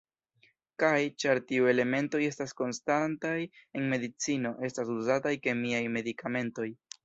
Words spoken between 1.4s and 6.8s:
tiu elementoj estas konstantaj, en medicino estas uzataj kemiaj medikamentoj.